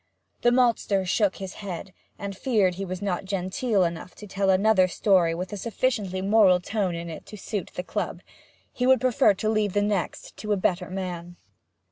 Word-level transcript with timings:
The 0.41 0.49
maltster 0.51 1.05
shook 1.05 1.35
his 1.35 1.53
head, 1.61 1.93
and 2.17 2.35
feared 2.35 2.73
he 2.73 2.85
was 2.85 3.03
not 3.03 3.23
genteel 3.25 3.83
enough 3.83 4.15
to 4.15 4.25
tell 4.25 4.49
another 4.49 4.87
story 4.87 5.35
with 5.35 5.53
a 5.53 5.57
sufficiently 5.57 6.23
moral 6.23 6.59
tone 6.59 6.95
in 6.95 7.07
it 7.07 7.27
to 7.27 7.37
suit 7.37 7.69
the 7.75 7.83
club; 7.83 8.21
he 8.73 8.87
would 8.87 8.99
prefer 8.99 9.35
to 9.35 9.47
leave 9.47 9.73
the 9.73 9.81
next 9.83 10.35
to 10.37 10.53
a 10.53 10.57
better 10.57 10.89
man. 10.89 11.35